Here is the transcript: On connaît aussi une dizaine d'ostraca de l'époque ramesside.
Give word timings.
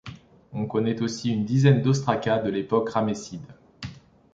On 0.51 0.65
connaît 0.65 0.99
aussi 1.03 1.31
une 1.31 1.45
dizaine 1.45 1.83
d'ostraca 1.83 2.39
de 2.39 2.49
l'époque 2.49 2.89
ramesside. 2.89 3.45